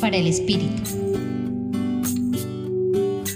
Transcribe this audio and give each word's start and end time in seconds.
Para 0.00 0.16
el 0.16 0.26
Espíritu. 0.26 0.82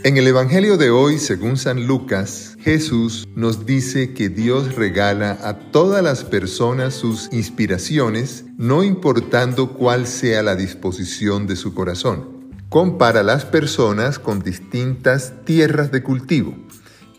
En 0.02 0.16
el 0.16 0.26
Evangelio 0.26 0.76
de 0.76 0.90
hoy, 0.90 1.20
según 1.20 1.56
San 1.56 1.86
Lucas, 1.86 2.56
Jesús 2.58 3.28
nos 3.36 3.66
dice 3.66 4.14
que 4.14 4.28
Dios 4.28 4.74
regala 4.74 5.38
a 5.44 5.70
todas 5.70 6.02
las 6.02 6.24
personas 6.24 6.94
sus 6.94 7.32
inspiraciones, 7.32 8.46
no 8.56 8.82
importando 8.82 9.74
cuál 9.74 10.08
sea 10.08 10.42
la 10.42 10.56
disposición 10.56 11.46
de 11.46 11.54
su 11.54 11.72
corazón. 11.72 12.50
Compara 12.68 13.22
las 13.22 13.44
personas 13.44 14.18
con 14.18 14.40
distintas 14.40 15.34
tierras 15.44 15.92
de 15.92 16.02
cultivo. 16.02 16.56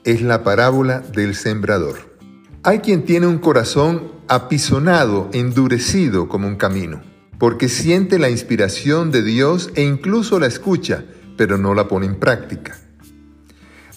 Es 0.04 0.22
la 0.22 0.44
parábola 0.44 1.00
del 1.00 1.36
sembrador. 1.36 2.18
Hay 2.64 2.80
quien 2.80 3.06
tiene 3.06 3.28
un 3.28 3.40
corazón 3.40 4.12
apisonado, 4.28 5.30
endurecido 5.32 6.28
como 6.28 6.48
un 6.50 6.58
camino, 6.58 7.02
porque 7.40 7.70
siente 7.70 8.20
la 8.20 8.30
inspiración 8.30 9.12
de 9.12 9.24
Dios 9.24 9.72
e 9.76 9.84
incluso 9.84 10.40
la 10.40 10.48
escucha, 10.48 11.06
pero 11.38 11.58
no 11.58 11.74
la 11.74 11.88
pone 11.88 12.06
en 12.06 12.20
práctica. 12.20 12.78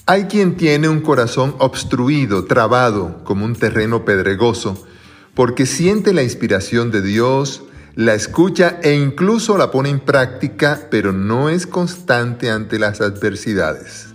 Hay 0.07 0.25
quien 0.25 0.57
tiene 0.57 0.89
un 0.89 1.01
corazón 1.01 1.57
obstruido, 1.59 2.45
trabado, 2.45 3.23
como 3.25 3.45
un 3.45 3.55
terreno 3.55 4.05
pedregoso, 4.05 4.87
porque 5.35 5.67
siente 5.67 6.13
la 6.13 6.23
inspiración 6.23 6.91
de 6.93 7.03
Dios, 7.03 7.65
la 7.97 8.15
escucha 8.15 8.79
e 8.83 8.95
incluso 8.95 9.59
la 9.59 9.71
pone 9.71 9.91
en 9.91 10.01
práctica, 10.01 10.89
pero 10.91 11.13
no 11.13 11.51
es 11.51 11.67
constante 11.67 12.49
ante 12.51 12.79
las 12.79 13.01
adversidades. 13.01 14.09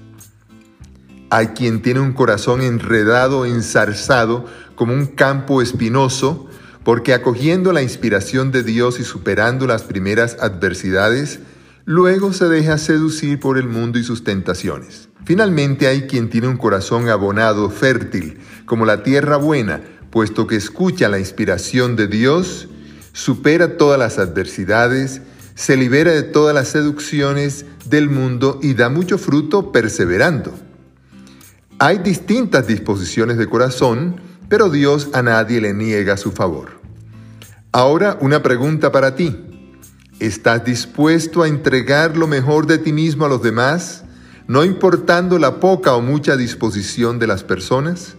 Hay 1.29 1.47
quien 1.47 1.81
tiene 1.81 1.99
un 1.99 2.13
corazón 2.13 2.61
enredado, 2.61 3.45
ensarzado, 3.45 4.45
como 4.75 4.93
un 4.93 5.07
campo 5.07 5.61
espinoso, 5.61 6.47
porque 6.87 7.13
acogiendo 7.13 7.73
la 7.73 7.81
inspiración 7.81 8.53
de 8.53 8.63
Dios 8.63 9.01
y 9.01 9.03
superando 9.03 9.67
las 9.67 9.83
primeras 9.83 10.37
adversidades, 10.39 11.41
luego 11.83 12.31
se 12.31 12.45
deja 12.45 12.77
seducir 12.77 13.41
por 13.41 13.57
el 13.57 13.67
mundo 13.67 13.99
y 13.99 14.05
sus 14.05 14.23
tentaciones. 14.23 15.09
Finalmente 15.25 15.87
hay 15.87 16.03
quien 16.03 16.29
tiene 16.29 16.47
un 16.47 16.55
corazón 16.55 17.09
abonado, 17.09 17.69
fértil, 17.69 18.37
como 18.65 18.85
la 18.85 19.03
tierra 19.03 19.35
buena, 19.35 19.81
puesto 20.11 20.47
que 20.47 20.55
escucha 20.55 21.09
la 21.09 21.19
inspiración 21.19 21.97
de 21.97 22.07
Dios, 22.07 22.69
supera 23.11 23.75
todas 23.75 23.99
las 23.99 24.17
adversidades, 24.17 25.21
se 25.55 25.75
libera 25.75 26.13
de 26.13 26.23
todas 26.23 26.55
las 26.55 26.69
seducciones 26.69 27.65
del 27.83 28.09
mundo 28.09 28.61
y 28.63 28.75
da 28.75 28.87
mucho 28.87 29.17
fruto 29.17 29.73
perseverando. 29.73 30.57
Hay 31.79 31.97
distintas 31.97 32.65
disposiciones 32.65 33.37
de 33.37 33.49
corazón, 33.49 34.21
pero 34.47 34.69
Dios 34.69 35.09
a 35.11 35.21
nadie 35.21 35.59
le 35.59 35.73
niega 35.73 36.15
su 36.15 36.31
favor. 36.31 36.76
Ahora 37.71 38.17
una 38.21 38.41
pregunta 38.41 38.91
para 38.91 39.15
ti. 39.15 39.35
¿Estás 40.19 40.65
dispuesto 40.65 41.43
a 41.43 41.47
entregar 41.47 42.17
lo 42.17 42.25
mejor 42.25 42.65
de 42.65 42.79
ti 42.79 42.91
mismo 42.91 43.25
a 43.25 43.29
los 43.29 43.43
demás, 43.43 44.03
no 44.47 44.65
importando 44.65 45.37
la 45.37 45.59
poca 45.59 45.93
o 45.93 46.01
mucha 46.01 46.35
disposición 46.37 47.19
de 47.19 47.27
las 47.27 47.43
personas? 47.43 48.15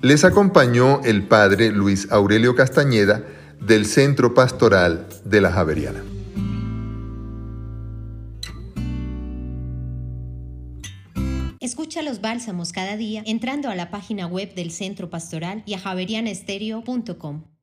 Les 0.00 0.24
acompañó 0.24 1.00
el 1.04 1.26
padre 1.26 1.72
Luis 1.72 2.10
Aurelio 2.10 2.54
Castañeda 2.54 3.24
del 3.60 3.86
Centro 3.86 4.34
Pastoral 4.34 5.06
de 5.24 5.40
la 5.40 5.52
Javeriana. 5.52 6.02
Escucha 11.60 12.02
los 12.02 12.20
bálsamos 12.20 12.72
cada 12.72 12.96
día 12.96 13.22
entrando 13.26 13.70
a 13.70 13.74
la 13.74 13.90
página 13.90 14.26
web 14.26 14.54
del 14.54 14.70
Centro 14.70 15.08
Pastoral 15.08 15.62
y 15.64 15.72
a 15.72 15.78
javerianestereo.com. 15.78 17.53